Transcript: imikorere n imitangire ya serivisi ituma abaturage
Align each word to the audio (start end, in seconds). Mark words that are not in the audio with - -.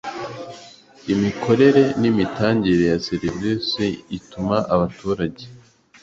imikorere 1.13 1.83
n 2.01 2.03
imitangire 2.11 2.83
ya 2.91 2.97
serivisi 3.07 3.85
ituma 4.17 4.57
abaturage 4.73 5.43